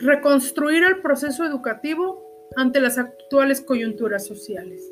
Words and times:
reconstruir 0.00 0.82
el 0.82 1.02
proceso 1.02 1.44
educativo 1.44 2.24
ante 2.56 2.80
las 2.80 2.96
actuales 2.96 3.60
coyunturas 3.60 4.26
sociales. 4.26 4.90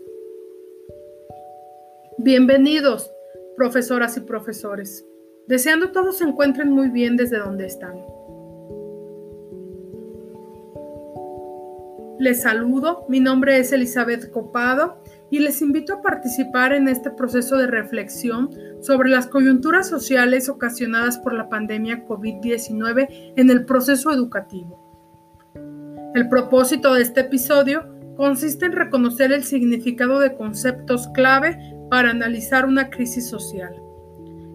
Bienvenidos, 2.19 3.11
profesoras 3.57 4.19
y 4.19 4.21
profesores. 4.21 5.07
Deseando 5.47 5.93
todos 5.93 6.19
se 6.19 6.25
encuentren 6.25 6.71
muy 6.71 6.91
bien 6.91 7.17
desde 7.17 7.39
donde 7.39 7.65
están. 7.67 7.97
Les 12.19 12.43
saludo, 12.43 13.07
mi 13.09 13.21
nombre 13.21 13.59
es 13.59 13.73
Elizabeth 13.73 14.31
Copado 14.31 15.03
y 15.31 15.39
les 15.39 15.63
invito 15.63 15.95
a 15.95 16.03
participar 16.03 16.75
en 16.75 16.87
este 16.89 17.11
proceso 17.11 17.57
de 17.57 17.69
reflexión 17.69 18.51
sobre 18.83 19.09
las 19.09 19.27
coyunturas 19.27 19.89
sociales 19.89 20.51
ocasionadas 20.51 21.19
por 21.19 21.33
la 21.33 21.49
pandemia 21.49 22.05
COVID-19 22.07 23.35
en 23.37 23.51
el 23.51 23.65
proceso 23.65 24.11
educativo. 24.11 24.88
El 26.19 26.29
propósito 26.29 26.95
de 26.95 27.03
este 27.03 27.21
episodio 27.21 27.85
consiste 28.17 28.67
en 28.67 28.73
reconocer 28.73 29.31
el 29.31 29.45
significado 29.45 30.19
de 30.19 30.35
conceptos 30.35 31.07
clave 31.15 31.57
para 31.91 32.11
analizar 32.11 32.67
una 32.67 32.91
crisis 32.91 33.29
social. 33.29 33.73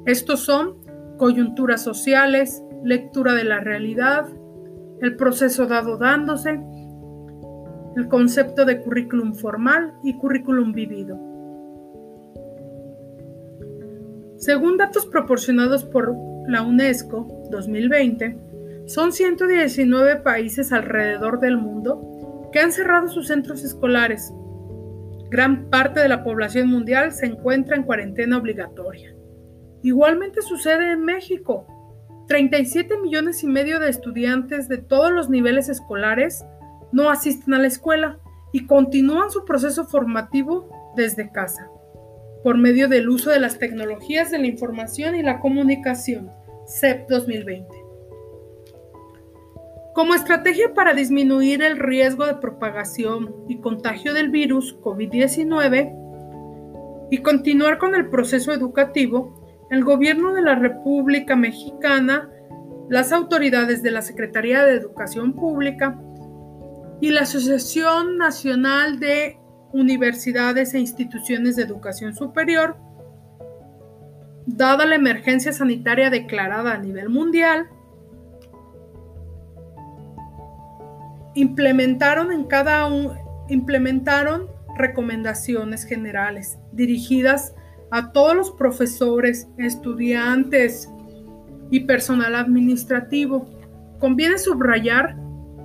Estos 0.06 0.42
son 0.42 0.76
coyunturas 1.18 1.82
sociales, 1.82 2.62
lectura 2.84 3.34
de 3.34 3.46
la 3.46 3.62
realidad, 3.62 4.26
el 5.00 5.16
proceso 5.16 5.66
dado 5.66 5.98
dándose, 5.98 6.60
el 7.96 8.10
concepto 8.10 8.66
de 8.66 8.82
currículum 8.82 9.34
formal 9.34 9.94
y 10.04 10.18
currículum 10.18 10.74
vivido. 10.74 11.18
Según 14.36 14.76
datos 14.76 15.06
proporcionados 15.06 15.86
por 15.86 16.14
la 16.46 16.62
UNESCO 16.62 17.26
2020, 17.52 18.53
son 18.86 19.14
119 19.14 20.18
países 20.18 20.74
alrededor 20.74 21.40
del 21.40 21.58
mundo 21.58 22.50
que 22.52 22.60
han 22.60 22.72
cerrado 22.72 23.08
sus 23.08 23.28
centros 23.28 23.64
escolares. 23.64 24.34
Gran 25.30 25.70
parte 25.70 26.00
de 26.00 26.10
la 26.10 26.24
población 26.24 26.68
mundial 26.68 27.12
se 27.12 27.26
encuentra 27.26 27.76
en 27.76 27.84
cuarentena 27.84 28.38
obligatoria. 28.38 29.16
Igualmente 29.82 30.42
sucede 30.42 30.92
en 30.92 31.04
México. 31.04 31.66
37 32.28 32.98
millones 33.00 33.44
y 33.44 33.48
medio 33.48 33.80
de 33.80 33.90
estudiantes 33.90 34.70
de 34.70 34.78
todos 34.78 35.12
los 35.12 35.30
niveles 35.30 35.70
escolares 35.70 36.46
no 36.92 37.10
asisten 37.10 37.54
a 37.54 37.60
la 37.60 37.68
escuela 37.68 38.20
y 38.52 38.68
continúan 38.68 39.32
su 39.32 39.44
proceso 39.46 39.86
formativo 39.86 40.70
desde 40.96 41.32
casa, 41.32 41.68
por 42.44 42.58
medio 42.58 42.88
del 42.88 43.10
uso 43.10 43.32
de 43.32 43.40
las 43.40 43.58
tecnologías 43.58 44.30
de 44.30 44.38
la 44.38 44.48
información 44.48 45.16
y 45.16 45.24
la 45.24 45.40
comunicación, 45.40 46.32
CEP 46.68 47.10
2020. 47.10 47.83
Como 49.94 50.16
estrategia 50.16 50.74
para 50.74 50.96
disminuir 50.96 51.62
el 51.62 51.78
riesgo 51.78 52.26
de 52.26 52.34
propagación 52.36 53.36
y 53.48 53.60
contagio 53.60 54.16
del 54.16 54.30
virus 54.30 54.76
COVID-19 54.82 56.00
y 57.12 57.20
continuar 57.20 57.78
con 57.78 57.94
el 57.94 58.10
proceso 58.10 58.52
educativo, 58.54 59.68
el 59.70 59.84
Gobierno 59.84 60.34
de 60.34 60.42
la 60.42 60.56
República 60.56 61.36
Mexicana, 61.36 62.28
las 62.90 63.12
autoridades 63.12 63.84
de 63.84 63.92
la 63.92 64.02
Secretaría 64.02 64.66
de 64.66 64.74
Educación 64.74 65.34
Pública 65.34 66.02
y 67.00 67.12
la 67.12 67.22
Asociación 67.22 68.18
Nacional 68.18 69.00
de 69.00 69.38
Universidades 69.74 70.74
e 70.74 70.80
Instituciones 70.80 71.56
de 71.56 71.64
Educación 71.64 72.16
Superior, 72.16 72.78
dada 74.48 74.88
la 74.88 74.96
emergencia 74.96 75.54
sanitaria 75.54 76.10
declarada 76.10 76.74
a 76.74 76.80
nivel 76.80 77.10
mundial, 77.10 77.68
implementaron 81.36 82.32
en 82.32 82.46
cada 82.46 82.86
un, 82.88 83.12
implementaron 83.50 84.48
recomendaciones 84.78 85.86
generales 85.86 86.58
dirigidas 86.72 87.54
a 87.92 88.12
todos 88.12 88.36
los 88.36 88.52
profesores, 88.52 89.48
estudiantes 89.58 90.90
y 91.70 91.82
personal 91.82 92.36
administrativo. 92.36 93.48
Conviene 94.00 94.38
subrayar 94.38 95.16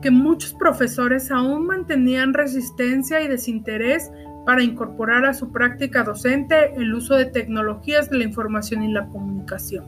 que 0.03 0.11
muchos 0.11 0.55
profesores 0.55 1.31
aún 1.31 1.67
mantenían 1.67 2.35
resistencia 2.35 3.21
y 3.21 3.29
desinterés 3.29 4.11
para 4.47 4.63
incorporar 4.63 5.25
a 5.27 5.35
su 5.35 5.51
práctica 5.53 6.05
docente 6.05 6.73
el 6.77 6.95
uso 6.95 7.17
de 7.17 7.27
tecnologías 7.27 8.09
de 8.09 8.19
la 8.19 8.25
información 8.25 8.83
y 8.83 8.93
la 8.93 9.07
comunicación. 9.09 9.87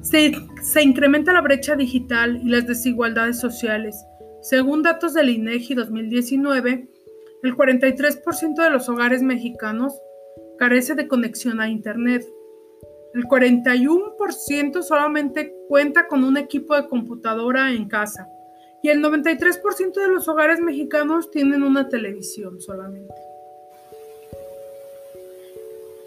Se, 0.00 0.32
se 0.62 0.82
incrementa 0.82 1.32
la 1.32 1.40
brecha 1.40 1.74
digital 1.74 2.40
y 2.44 2.50
las 2.50 2.66
desigualdades 2.66 3.40
sociales 3.40 4.04
según 4.44 4.82
datos 4.82 5.14
del 5.14 5.30
INEGI 5.30 5.74
2019, 5.74 6.86
el 7.44 7.56
43% 7.56 8.62
de 8.62 8.68
los 8.68 8.90
hogares 8.90 9.22
mexicanos 9.22 9.98
carece 10.58 10.94
de 10.94 11.08
conexión 11.08 11.62
a 11.62 11.70
Internet. 11.70 12.26
El 13.14 13.24
41% 13.24 14.82
solamente 14.82 15.54
cuenta 15.66 16.08
con 16.08 16.24
un 16.24 16.36
equipo 16.36 16.74
de 16.74 16.86
computadora 16.88 17.72
en 17.72 17.88
casa. 17.88 18.28
Y 18.82 18.90
el 18.90 19.02
93% 19.02 19.94
de 19.94 20.08
los 20.08 20.28
hogares 20.28 20.60
mexicanos 20.60 21.30
tienen 21.30 21.62
una 21.62 21.88
televisión 21.88 22.60
solamente. 22.60 23.14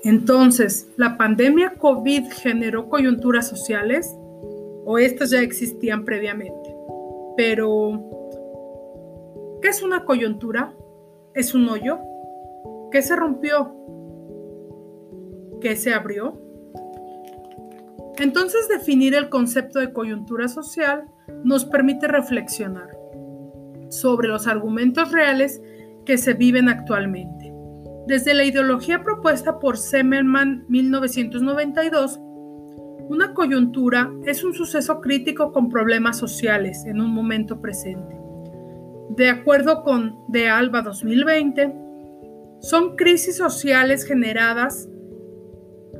Entonces, 0.03 0.87
¿la 0.95 1.17
pandemia 1.17 1.73
COVID 1.73 2.29
generó 2.33 2.87
coyunturas 2.87 3.47
sociales? 3.47 4.15
¿O 4.85 4.99
estas 4.99 5.31
ya 5.31 5.41
existían 5.41 6.05
previamente? 6.05 6.75
Pero, 7.35 8.16
¿Qué 9.61 9.69
es 9.69 9.81
una 9.81 10.05
coyuntura? 10.05 10.73
¿Es 11.33 11.55
un 11.55 11.67
hoyo? 11.67 11.99
¿Qué 12.91 13.01
se 13.01 13.15
rompió? 13.15 13.73
¿Qué 15.61 15.75
se 15.75 15.93
abrió? 15.93 16.39
Entonces 18.17 18.67
definir 18.67 19.15
el 19.15 19.29
concepto 19.29 19.79
de 19.79 19.93
coyuntura 19.93 20.47
social 20.47 21.05
nos 21.43 21.65
permite 21.65 22.07
reflexionar 22.07 22.89
sobre 23.89 24.27
los 24.27 24.47
argumentos 24.47 25.11
reales 25.11 25.61
que 26.05 26.17
se 26.17 26.33
viven 26.33 26.69
actualmente. 26.69 27.51
Desde 28.07 28.33
la 28.33 28.43
ideología 28.43 29.03
propuesta 29.03 29.59
por 29.59 29.77
Semmelman 29.77 30.65
1992, 30.69 32.19
una 33.09 33.33
coyuntura 33.33 34.11
es 34.25 34.43
un 34.43 34.53
suceso 34.53 35.01
crítico 35.01 35.51
con 35.51 35.69
problemas 35.69 36.17
sociales 36.17 36.85
en 36.85 37.01
un 37.01 37.11
momento 37.11 37.59
presente. 37.59 38.26
De 39.09 39.29
acuerdo 39.29 39.83
con 39.83 40.15
De 40.27 40.49
Alba 40.49 40.81
2020, 40.81 41.73
son 42.59 42.95
crisis 42.97 43.37
sociales 43.37 44.03
generadas 44.03 44.89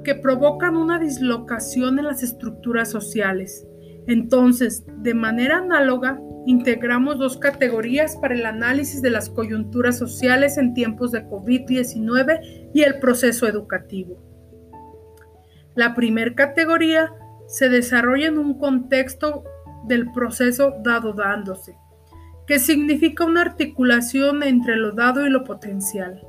que 0.03 0.13
provocan 0.13 0.75
una 0.75 0.99
dislocación 0.99 1.99
en 1.99 2.05
las 2.05 2.21
estructuras 2.21 2.91
sociales. 2.91 3.65
Entonces, 4.07 4.85
de 4.97 5.13
manera 5.13 5.59
análoga, 5.59 6.19
integramos 6.45 7.17
dos 7.17 7.37
categorías 7.37 8.17
para 8.17 8.35
el 8.35 8.45
análisis 8.45 9.01
de 9.01 9.09
las 9.09 9.29
coyunturas 9.29 9.97
sociales 9.97 10.57
en 10.57 10.73
tiempos 10.73 11.11
de 11.11 11.25
COVID-19 11.25 12.71
y 12.73 12.81
el 12.81 12.99
proceso 12.99 13.47
educativo. 13.47 14.17
La 15.75 15.95
primera 15.95 16.35
categoría 16.35 17.13
se 17.47 17.69
desarrolla 17.69 18.27
en 18.27 18.37
un 18.37 18.59
contexto 18.59 19.43
del 19.85 20.11
proceso 20.11 20.73
dado 20.83 21.13
dándose 21.13 21.77
que 22.47 22.59
significa 22.59 23.25
una 23.25 23.41
articulación 23.41 24.41
entre 24.41 24.77
lo 24.77 24.93
dado 24.93 25.25
y 25.27 25.29
lo 25.29 25.43
potencial. 25.43 26.25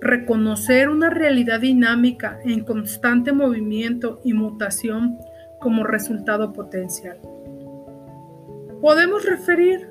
Reconocer 0.00 0.88
una 0.88 1.10
realidad 1.10 1.60
dinámica 1.60 2.40
en 2.44 2.64
constante 2.64 3.32
movimiento 3.32 4.20
y 4.24 4.34
mutación 4.34 5.16
como 5.60 5.84
resultado 5.84 6.52
potencial. 6.52 7.20
Podemos 8.80 9.24
referir 9.24 9.88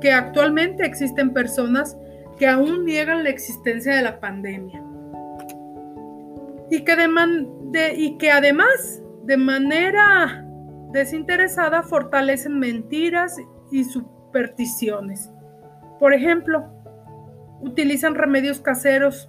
que 0.00 0.12
actualmente 0.12 0.86
existen 0.86 1.34
personas 1.34 1.98
que 2.38 2.46
aún 2.46 2.86
niegan 2.86 3.22
la 3.22 3.28
existencia 3.28 3.94
de 3.96 4.02
la 4.02 4.18
pandemia 4.18 4.82
y 6.70 6.84
que, 6.84 8.16
que 8.18 8.30
además 8.30 9.02
de 9.24 9.36
manera 9.36 10.47
desinteresada 10.92 11.82
fortalecen 11.82 12.58
mentiras 12.58 13.36
y 13.70 13.84
supersticiones. 13.84 15.30
Por 15.98 16.14
ejemplo, 16.14 16.66
utilizan 17.60 18.14
remedios 18.14 18.60
caseros 18.60 19.28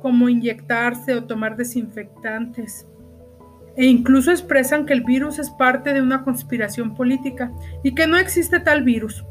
como 0.00 0.28
inyectarse 0.28 1.14
o 1.14 1.24
tomar 1.24 1.56
desinfectantes 1.56 2.86
e 3.76 3.86
incluso 3.86 4.30
expresan 4.30 4.86
que 4.86 4.94
el 4.94 5.04
virus 5.04 5.38
es 5.38 5.50
parte 5.50 5.92
de 5.92 6.00
una 6.00 6.24
conspiración 6.24 6.94
política 6.94 7.52
y 7.82 7.94
que 7.94 8.06
no 8.06 8.16
existe 8.16 8.58
tal 8.60 8.82
virus. 8.82 9.24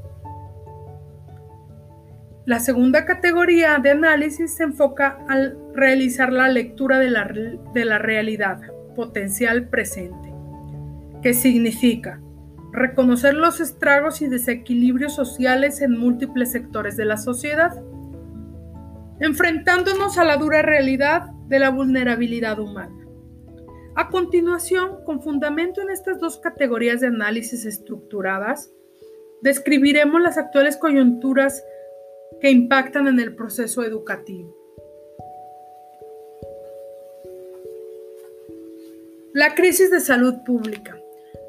La 2.45 2.59
segunda 2.59 3.05
categoría 3.05 3.79
de 3.79 3.89
análisis 3.89 4.53
se 4.53 4.63
enfoca 4.63 5.17
al 5.27 5.57
realizar 5.73 6.31
la 6.31 6.47
lectura 6.47 6.99
de 6.99 7.09
la, 7.09 7.27
de 7.73 7.85
la 7.85 7.97
realidad 7.97 8.61
potencial 8.95 9.67
presente 9.67 10.24
que 11.25 11.33
significa 11.33 12.21
reconocer 12.71 13.33
los 13.33 13.59
estragos 13.59 14.21
y 14.21 14.27
desequilibrios 14.27 15.15
sociales 15.15 15.81
en 15.81 15.97
múltiples 15.97 16.51
sectores 16.51 16.97
de 16.97 17.05
la 17.05 17.17
sociedad, 17.17 17.83
enfrentándonos 19.19 20.19
a 20.19 20.23
la 20.23 20.37
dura 20.37 20.61
realidad 20.61 21.31
de 21.47 21.57
la 21.57 21.71
vulnerabilidad 21.71 22.59
humana. 22.59 23.07
A 23.95 24.09
continuación, 24.09 25.03
con 25.03 25.19
fundamento 25.19 25.81
en 25.81 25.89
estas 25.89 26.19
dos 26.19 26.37
categorías 26.37 27.01
de 27.01 27.07
análisis 27.07 27.65
estructuradas, 27.65 28.69
describiremos 29.41 30.21
las 30.21 30.37
actuales 30.37 30.77
coyunturas 30.77 31.63
que 32.39 32.51
impactan 32.51 33.07
en 33.07 33.19
el 33.19 33.35
proceso 33.35 33.83
educativo. 33.83 34.55
La 39.33 39.55
crisis 39.55 39.89
de 39.89 40.01
salud 40.01 40.35
pública, 40.45 40.99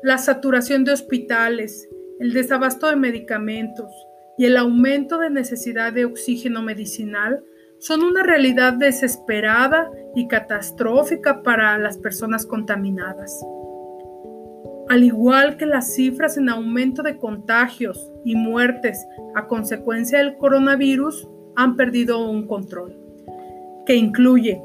la 0.03 0.19
saturación 0.19 0.85
de 0.85 0.93
hospitales, 0.93 1.89
el 2.21 2.33
desabasto 2.33 2.89
de 2.89 2.97
medicamentos 2.97 3.91
y 4.39 4.45
el 4.45 4.57
aumento 4.57 5.19
de 5.19 5.31
necesidad 5.31 5.93
de 5.93 6.05
oxígeno 6.05 6.63
medicinal 6.63 7.43
son 7.79 8.03
una 8.03 8.23
realidad 8.23 8.75
desesperada 8.75 9.91
y 10.15 10.29
catastrófica 10.29 11.43
para 11.43 11.79
las 11.79 11.99
personas 11.99 12.47
contaminadas. 12.47 13.45
Al 14.89 15.03
igual 15.03 15.57
que 15.57 15.67
las 15.67 15.95
cifras 15.95 16.37
en 16.37 16.49
aumento 16.49 17.03
de 17.03 17.19
contagios 17.19 18.13
y 18.25 18.37
muertes 18.37 19.07
a 19.35 19.47
consecuencia 19.49 20.19
del 20.19 20.37
coronavirus 20.37 21.29
han 21.57 21.77
perdido 21.77 22.29
un 22.29 22.47
control, 22.47 22.97
que 23.85 23.97
incluye 23.97 24.63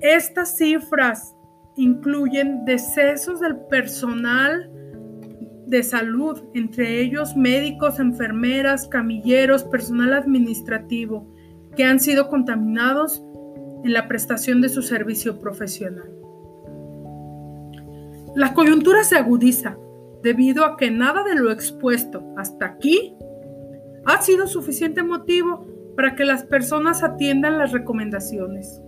estas 0.00 0.56
cifras 0.56 1.34
incluyen 1.80 2.64
decesos 2.66 3.40
del 3.40 3.56
personal 3.70 4.70
de 5.66 5.82
salud, 5.82 6.42
entre 6.54 7.00
ellos 7.00 7.34
médicos, 7.36 7.98
enfermeras, 7.98 8.86
camilleros, 8.86 9.64
personal 9.64 10.12
administrativo, 10.12 11.26
que 11.76 11.84
han 11.84 11.98
sido 11.98 12.28
contaminados 12.28 13.24
en 13.84 13.92
la 13.94 14.08
prestación 14.08 14.60
de 14.60 14.68
su 14.68 14.82
servicio 14.82 15.38
profesional. 15.40 16.10
La 18.36 18.52
coyuntura 18.52 19.02
se 19.02 19.16
agudiza 19.16 19.78
debido 20.22 20.66
a 20.66 20.76
que 20.76 20.90
nada 20.90 21.24
de 21.24 21.34
lo 21.34 21.50
expuesto 21.50 22.22
hasta 22.36 22.66
aquí 22.66 23.14
ha 24.04 24.20
sido 24.20 24.46
suficiente 24.46 25.02
motivo 25.02 25.66
para 25.96 26.14
que 26.14 26.26
las 26.26 26.44
personas 26.44 27.02
atiendan 27.02 27.58
las 27.58 27.72
recomendaciones. 27.72 28.82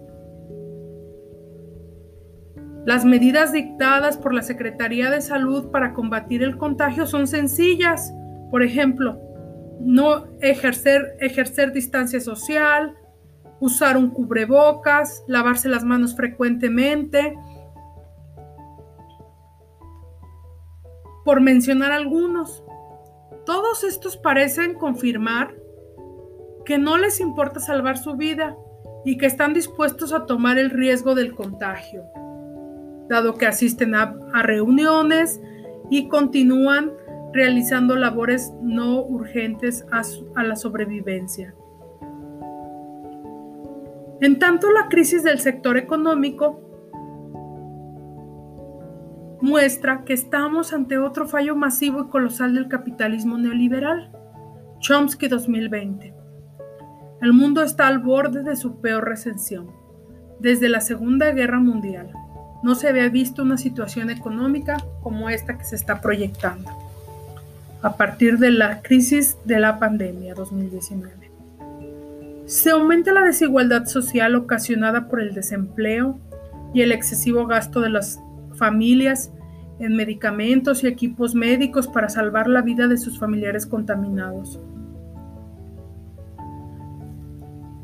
Las 2.85 3.05
medidas 3.05 3.53
dictadas 3.53 4.17
por 4.17 4.35
la 4.35 4.43
Secretaría 4.43 5.11
de 5.11 5.21
Salud 5.21 5.71
para 5.71 5.95
combatir 5.95 6.43
el 6.43 6.59
contagio 6.59 7.07
son 7.07 7.27
sencillas. 7.29 8.13
Por 8.51 8.63
ejemplo, 8.63 9.21
no 9.81 10.27
ejercer, 10.41 11.73
distancia 11.73 12.21
social, 12.21 12.97
usar 13.61 13.97
un 13.97 14.11
cubrebocas, 14.11 15.25
lavarse 15.29 15.69
las 15.69 15.85
manos 15.85 16.17
frecuentemente, 16.17 17.37
por 21.25 21.41
mencionar 21.41 21.93
algunos. 21.93 22.65
Todos 23.47 23.85
estos 23.85 24.17
parecen 24.17 24.75
confirmar 24.75 25.55
que 26.65 26.79
no 26.79 26.97
les 26.97 27.21
importa 27.21 27.61
salvar 27.61 27.99
su 27.99 28.17
vida 28.17 28.57
y 29.05 29.19
que 29.19 29.27
están 29.27 29.53
dispuestos 29.53 30.13
a 30.13 30.27
tomar 30.27 30.59
el 30.59 30.71
riesgo 30.71 31.15
del 31.15 31.35
contagio, 31.35 32.05
dado 33.13 33.35
que 33.35 33.47
asisten 33.47 33.95
a, 33.95 34.17
reuniones 34.43 35.39
y 35.91 36.09
continúan 36.09 36.93
realizando 37.35 37.95
labores 37.95 38.55
no 38.63 39.03
urgentes 39.03 39.85
a, 39.93 40.43
la 40.43 40.57
sobrevivencia. 40.57 41.55
En 44.23 44.39
tanto, 44.39 44.71
la 44.71 44.89
crisis 44.89 45.23
del 45.23 45.41
sector 45.41 45.77
económico 45.77 46.59
muestra 49.43 50.05
que 50.05 50.15
estamos 50.15 50.73
ante 50.73 50.97
otro 50.97 51.29
fallo 51.29 51.55
masivo 51.55 52.05
y 52.05 52.09
colosal 52.09 52.55
del 52.55 52.69
capitalismo 52.69 53.37
neoliberal. 53.37 54.11
Chomsky 54.79 55.29
2020. 55.29 56.15
El 57.21 57.35
mundo 57.35 57.63
está 57.63 57.89
al 57.89 57.99
borde 57.99 58.43
de 58.43 58.57
su 58.57 58.81
peor 58.81 59.07
recesión. 59.07 59.71
Desde 60.41 60.71
la 60.71 60.81
Segunda 60.81 61.31
Guerra 61.33 61.61
Mundial, 61.61 62.13
no 62.63 62.75
se 62.75 62.89
había 62.89 63.09
visto 63.09 63.43
una 63.43 63.59
situación 63.59 64.11
económica 64.11 64.77
como 65.03 65.29
esta 65.29 65.59
que 65.59 65.65
se 65.65 65.77
está 65.77 66.01
proyectando 66.01 66.71
a 67.83 67.97
partir 67.97 68.39
de 68.39 68.53
la 68.53 68.81
crisis 68.83 69.37
de 69.45 69.59
la 69.59 69.79
pandemia 69.79 70.35
2019. 70.35 71.31
Se 72.47 72.71
aumenta 72.71 73.13
la 73.13 73.23
desigualdad 73.23 73.87
social 73.87 74.37
ocasionada 74.37 75.09
por 75.09 75.21
el 75.21 75.35
desempleo 75.35 76.19
y 76.73 76.83
el 76.83 76.93
excesivo 76.93 77.47
gasto 77.47 77.81
de 77.81 77.91
las 77.91 78.21
familias 78.55 79.33
en 79.81 79.97
medicamentos 79.97 80.85
y 80.85 80.87
equipos 80.87 81.35
médicos 81.35 81.89
para 81.89 82.09
salvar 82.09 82.47
la 82.47 82.63
vida 82.63 82.87
de 82.87 82.99
sus 82.99 83.19
familiares 83.19 83.67
contaminados. 83.67 84.61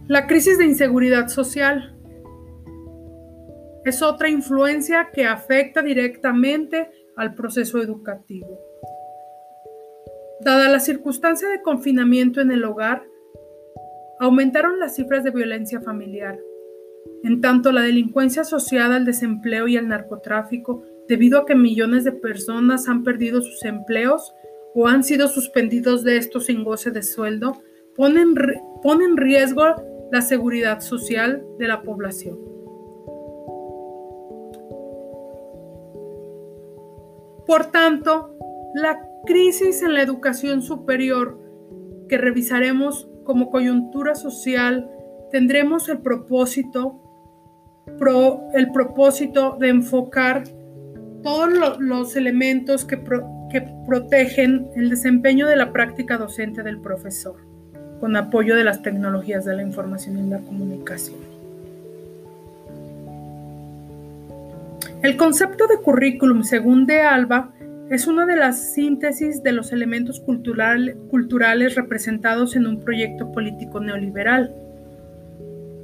La 0.06 0.26
crisis 0.26 0.58
de 0.58 0.64
inseguridad 0.64 1.28
social 1.28 1.97
es 3.84 4.02
otra 4.02 4.28
influencia 4.28 5.10
que 5.12 5.24
afecta 5.24 5.82
directamente 5.82 6.90
al 7.16 7.34
proceso 7.34 7.80
educativo. 7.80 8.60
Dada 10.40 10.68
la 10.68 10.80
circunstancia 10.80 11.48
de 11.48 11.62
confinamiento 11.62 12.40
en 12.40 12.50
el 12.50 12.64
hogar, 12.64 13.02
aumentaron 14.20 14.78
las 14.78 14.96
cifras 14.96 15.24
de 15.24 15.30
violencia 15.30 15.80
familiar. 15.80 16.38
En 17.24 17.40
tanto, 17.40 17.72
la 17.72 17.82
delincuencia 17.82 18.42
asociada 18.42 18.96
al 18.96 19.04
desempleo 19.04 19.66
y 19.68 19.76
al 19.76 19.88
narcotráfico, 19.88 20.82
debido 21.08 21.40
a 21.40 21.46
que 21.46 21.54
millones 21.54 22.04
de 22.04 22.12
personas 22.12 22.88
han 22.88 23.02
perdido 23.02 23.40
sus 23.40 23.64
empleos 23.64 24.34
o 24.74 24.86
han 24.86 25.02
sido 25.02 25.28
suspendidos 25.28 26.04
de 26.04 26.18
estos 26.18 26.46
sin 26.46 26.62
goce 26.64 26.90
de 26.90 27.02
sueldo, 27.02 27.62
ponen 27.96 28.36
en 28.84 29.16
riesgo 29.16 29.64
la 30.12 30.22
seguridad 30.22 30.80
social 30.80 31.44
de 31.58 31.68
la 31.68 31.82
población. 31.82 32.47
Por 37.48 37.70
tanto, 37.70 38.36
la 38.74 39.00
crisis 39.24 39.82
en 39.82 39.94
la 39.94 40.02
educación 40.02 40.60
superior 40.60 41.40
que 42.06 42.18
revisaremos 42.18 43.08
como 43.24 43.48
coyuntura 43.50 44.14
social, 44.14 44.90
tendremos 45.30 45.88
el 45.88 46.00
propósito, 46.00 47.00
el 48.52 48.70
propósito 48.70 49.56
de 49.58 49.70
enfocar 49.70 50.44
todos 51.22 51.78
los 51.78 52.16
elementos 52.16 52.84
que, 52.84 53.02
que 53.50 53.62
protegen 53.86 54.68
el 54.76 54.90
desempeño 54.90 55.48
de 55.48 55.56
la 55.56 55.72
práctica 55.72 56.18
docente 56.18 56.62
del 56.62 56.82
profesor, 56.82 57.36
con 57.98 58.14
apoyo 58.14 58.56
de 58.56 58.64
las 58.64 58.82
tecnologías 58.82 59.46
de 59.46 59.56
la 59.56 59.62
información 59.62 60.18
y 60.18 60.28
la 60.28 60.40
comunicación. 60.40 61.27
El 65.00 65.16
concepto 65.16 65.68
de 65.68 65.78
currículum, 65.78 66.42
según 66.42 66.84
De 66.86 67.02
Alba, 67.02 67.52
es 67.88 68.08
una 68.08 68.26
de 68.26 68.34
las 68.34 68.72
síntesis 68.74 69.44
de 69.44 69.52
los 69.52 69.72
elementos 69.72 70.20
culturales 70.20 71.74
representados 71.76 72.56
en 72.56 72.66
un 72.66 72.80
proyecto 72.80 73.30
político 73.30 73.78
neoliberal. 73.78 74.56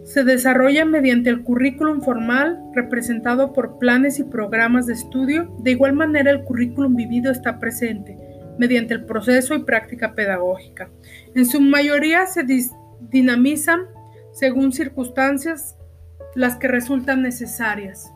Se 0.03 0.25
desarrolla 0.25 0.85
mediante 0.85 1.31
el 1.31 1.45
currículum 1.45 2.03
formal 2.03 2.61
representado 2.75 3.53
por 3.53 3.79
planes 3.79 4.19
y 4.19 4.25
programas 4.25 4.87
de 4.87 4.95
estudio. 4.95 5.57
De 5.63 5.71
igual 5.71 5.93
manera, 5.93 6.33
el 6.33 6.43
currículum 6.43 6.97
vivido 6.97 7.31
está 7.31 7.61
presente 7.61 8.19
mediante 8.59 8.95
el 8.95 9.05
proceso 9.05 9.55
y 9.55 9.63
práctica 9.63 10.15
pedagógica. 10.15 10.91
En 11.37 11.47
su 11.47 11.61
mayoría 11.61 12.27
se 12.27 12.45
dinamizan 13.11 13.83
según 14.33 14.73
circunstancias 14.73 15.77
las 16.35 16.57
que 16.57 16.67
resultan 16.67 17.23
necesarias. 17.23 18.13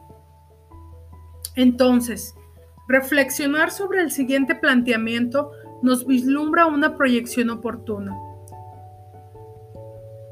Entonces, 1.58 2.34
Reflexionar 2.88 3.70
sobre 3.70 4.00
el 4.00 4.10
siguiente 4.10 4.54
planteamiento 4.54 5.52
nos 5.82 6.06
vislumbra 6.06 6.64
una 6.64 6.96
proyección 6.96 7.50
oportuna. 7.50 8.16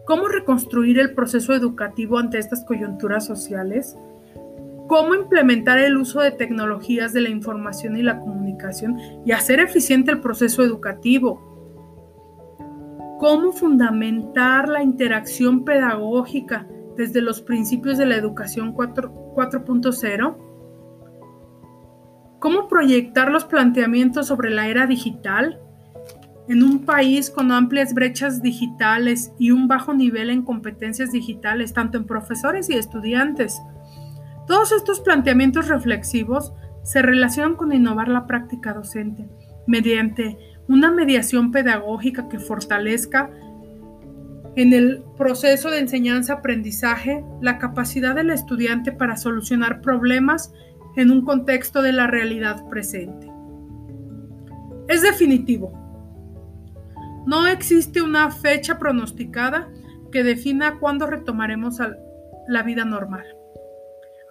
¿Cómo 0.06 0.26
reconstruir 0.28 0.98
el 0.98 1.12
proceso 1.12 1.52
educativo 1.52 2.16
ante 2.18 2.38
estas 2.38 2.64
coyunturas 2.64 3.26
sociales? 3.26 3.94
¿Cómo 4.88 5.14
implementar 5.14 5.78
el 5.78 5.98
uso 5.98 6.20
de 6.20 6.30
tecnologías 6.30 7.12
de 7.12 7.20
la 7.20 7.28
información 7.28 7.98
y 7.98 8.02
la 8.02 8.20
comunicación 8.20 8.96
y 9.26 9.32
hacer 9.32 9.60
eficiente 9.60 10.12
el 10.12 10.22
proceso 10.22 10.62
educativo? 10.62 11.38
¿Cómo 13.20 13.52
fundamentar 13.52 14.66
la 14.66 14.82
interacción 14.82 15.62
pedagógica 15.62 16.66
desde 16.96 17.20
los 17.20 17.42
principios 17.42 17.98
de 17.98 18.06
la 18.06 18.16
educación 18.16 18.74
4.0? 18.74 20.45
Cómo 22.46 22.68
proyectar 22.68 23.32
los 23.32 23.44
planteamientos 23.44 24.28
sobre 24.28 24.50
la 24.50 24.68
era 24.68 24.86
digital 24.86 25.58
en 26.48 26.62
un 26.62 26.84
país 26.84 27.28
con 27.28 27.50
amplias 27.50 27.92
brechas 27.92 28.40
digitales 28.40 29.32
y 29.36 29.50
un 29.50 29.66
bajo 29.66 29.94
nivel 29.94 30.30
en 30.30 30.42
competencias 30.44 31.10
digitales, 31.10 31.72
tanto 31.72 31.98
en 31.98 32.06
profesores 32.06 32.70
y 32.70 32.74
estudiantes. 32.74 33.60
Todos 34.46 34.70
estos 34.70 35.00
planteamientos 35.00 35.66
reflexivos 35.66 36.52
se 36.84 37.02
relacionan 37.02 37.56
con 37.56 37.72
innovar 37.72 38.06
la 38.06 38.28
práctica 38.28 38.72
docente 38.72 39.28
mediante 39.66 40.38
una 40.68 40.92
mediación 40.92 41.50
pedagógica 41.50 42.28
que 42.28 42.38
fortalezca 42.38 43.28
en 44.54 44.72
el 44.72 45.02
proceso 45.18 45.68
de 45.68 45.80
enseñanza-aprendizaje 45.80 47.24
la 47.40 47.58
capacidad 47.58 48.14
del 48.14 48.30
estudiante 48.30 48.92
para 48.92 49.16
solucionar 49.16 49.80
problemas 49.80 50.52
en 50.96 51.10
un 51.10 51.24
contexto 51.24 51.82
de 51.82 51.92
la 51.92 52.06
realidad 52.06 52.68
presente. 52.68 53.30
Es 54.88 55.02
definitivo. 55.02 55.72
No 57.26 57.46
existe 57.46 58.02
una 58.02 58.30
fecha 58.30 58.78
pronosticada 58.78 59.68
que 60.12 60.22
defina 60.22 60.78
cuándo 60.78 61.06
retomaremos 61.06 61.78
la 62.48 62.62
vida 62.62 62.84
normal. 62.84 63.26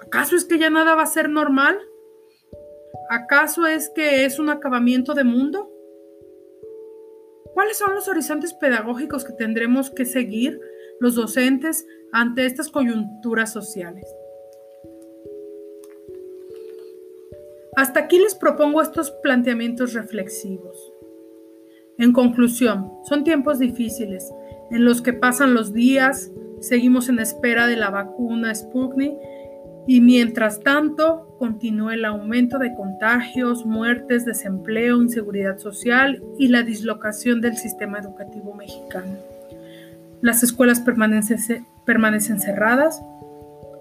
¿Acaso 0.01 0.35
es 0.35 0.45
que 0.45 0.57
ya 0.57 0.69
nada 0.69 0.95
va 0.95 1.03
a 1.03 1.07
ser 1.07 1.29
normal? 1.29 1.77
¿Acaso 3.09 3.67
es 3.67 3.91
que 3.93 4.25
es 4.25 4.39
un 4.39 4.49
acabamiento 4.49 5.13
de 5.13 5.23
mundo? 5.23 5.71
¿Cuáles 7.53 7.77
son 7.77 7.93
los 7.93 8.07
horizontes 8.07 8.53
pedagógicos 8.53 9.25
que 9.25 9.33
tendremos 9.33 9.89
que 9.91 10.05
seguir 10.05 10.59
los 10.99 11.15
docentes 11.15 11.85
ante 12.11 12.45
estas 12.45 12.69
coyunturas 12.69 13.51
sociales? 13.51 14.05
Hasta 17.75 18.01
aquí 18.01 18.19
les 18.19 18.35
propongo 18.35 18.81
estos 18.81 19.11
planteamientos 19.11 19.93
reflexivos. 19.93 20.93
En 21.97 22.13
conclusión, 22.13 22.91
son 23.03 23.23
tiempos 23.23 23.59
difíciles 23.59 24.31
en 24.71 24.83
los 24.83 25.01
que 25.01 25.13
pasan 25.13 25.53
los 25.53 25.73
días, 25.73 26.31
seguimos 26.59 27.09
en 27.09 27.19
espera 27.19 27.67
de 27.67 27.75
la 27.75 27.89
vacuna 27.89 28.53
Sputnik 28.53 29.13
y 29.87 30.01
mientras 30.01 30.61
tanto, 30.61 31.35
continúa 31.37 31.93
el 31.93 32.05
aumento 32.05 32.57
de 32.57 32.73
contagios, 32.73 33.65
muertes, 33.65 34.25
desempleo, 34.25 35.01
inseguridad 35.01 35.59
social 35.59 36.23
y 36.39 36.47
la 36.47 36.63
dislocación 36.63 37.39
del 37.39 37.57
sistema 37.57 37.99
educativo 37.99 38.55
mexicano. 38.55 39.17
Las 40.21 40.41
escuelas 40.41 40.79
permanecen, 40.79 41.65
permanecen 41.85 42.39
cerradas. 42.39 43.03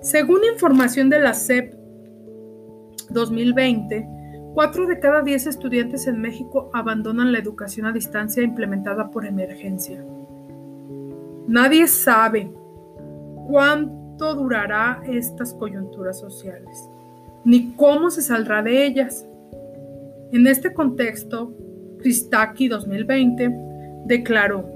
Según 0.02 0.40
información 0.52 1.08
de 1.08 1.20
la 1.20 1.32
SEP 1.32 1.74
2020, 3.14 4.06
4 4.52 4.86
de 4.86 4.98
cada 5.00 5.22
10 5.22 5.46
estudiantes 5.46 6.06
en 6.06 6.20
México 6.20 6.70
abandonan 6.74 7.32
la 7.32 7.38
educación 7.38 7.86
a 7.86 7.92
distancia 7.92 8.42
implementada 8.42 9.10
por 9.10 9.24
emergencia. 9.24 10.04
Nadie 11.48 11.86
sabe 11.88 12.52
cuánto 13.48 14.34
durará 14.34 15.02
estas 15.06 15.54
coyunturas 15.54 16.20
sociales, 16.20 16.88
ni 17.44 17.72
cómo 17.72 18.10
se 18.10 18.22
saldrá 18.22 18.62
de 18.62 18.86
ellas. 18.86 19.26
En 20.32 20.46
este 20.46 20.72
contexto, 20.72 21.52
Kristaki 21.98 22.68
2020 22.68 23.50
declaró, 24.06 24.68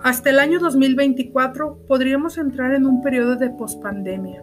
hasta 0.00 0.30
el 0.30 0.38
año 0.38 0.58
2024 0.60 1.86
podríamos 1.88 2.38
entrar 2.38 2.74
en 2.74 2.86
un 2.86 3.02
periodo 3.02 3.36
de 3.36 3.50
pospandemia. 3.50 4.42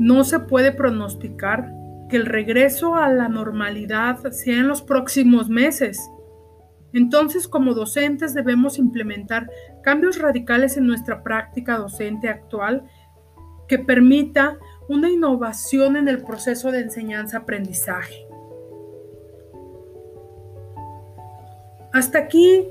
No 0.00 0.24
se 0.24 0.40
puede 0.40 0.72
pronosticar 0.72 1.74
que 2.08 2.16
el 2.16 2.24
regreso 2.24 2.94
a 2.94 3.10
la 3.10 3.28
normalidad 3.28 4.18
sea 4.32 4.58
en 4.58 4.66
los 4.66 4.80
próximos 4.80 5.50
meses. 5.50 6.00
Entonces, 6.94 7.46
como 7.46 7.74
docentes 7.74 8.32
debemos 8.32 8.78
implementar 8.78 9.50
cambios 9.82 10.18
radicales 10.18 10.78
en 10.78 10.86
nuestra 10.86 11.22
práctica 11.22 11.76
docente 11.76 12.30
actual 12.30 12.84
que 13.68 13.78
permita 13.78 14.58
una 14.88 15.10
innovación 15.10 15.96
en 15.96 16.08
el 16.08 16.24
proceso 16.24 16.72
de 16.72 16.80
enseñanza-aprendizaje. 16.80 18.26
Hasta 21.92 22.20
aquí, 22.20 22.66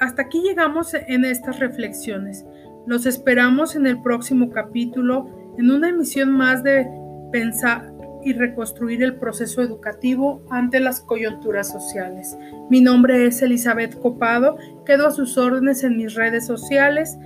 hasta 0.00 0.22
aquí 0.22 0.42
llegamos 0.42 0.92
en 0.92 1.24
estas 1.24 1.58
reflexiones. 1.58 2.44
Los 2.86 3.06
esperamos 3.06 3.74
en 3.74 3.86
el 3.86 4.02
próximo 4.02 4.50
capítulo, 4.50 5.41
en 5.58 5.70
una 5.70 5.88
emisión 5.88 6.30
más 6.32 6.62
de 6.62 6.86
Pensar, 7.30 7.92
y 8.24 8.32
reconstruir 8.32 9.02
el 9.02 9.16
proceso 9.16 9.62
educativo 9.62 10.42
ante 10.50 10.80
las 10.80 11.00
coyunturas 11.00 11.70
sociales. 11.70 12.36
Mi 12.70 12.80
nombre 12.80 13.26
es 13.26 13.42
Elizabeth 13.42 13.98
Copado, 13.98 14.56
quedo 14.86 15.06
a 15.06 15.10
sus 15.10 15.36
órdenes 15.36 15.82
en 15.82 15.96
mis 15.96 16.14
redes 16.14 16.46
sociales. 16.46 17.18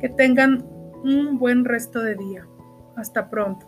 Que 0.00 0.08
tengan 0.08 0.64
un 1.02 1.38
buen 1.38 1.64
resto 1.64 2.00
de 2.00 2.14
día. 2.14 2.46
Hasta 2.96 3.28
pronto. 3.30 3.67